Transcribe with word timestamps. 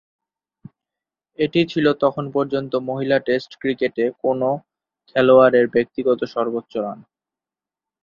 এটি 1.39 1.61
ছিল 1.71 1.85
তখন 2.03 2.25
পর্যন্ত 2.35 2.73
মহিলা 2.89 3.17
টেস্ট 3.27 3.51
ক্রিকেটে 3.61 4.05
কোনও 4.23 4.49
খেলোয়াড়ের 5.09 5.65
ব্যক্তিগত 5.75 6.19
সর্বোচ্চ 6.33 6.73
রান। 6.77 6.99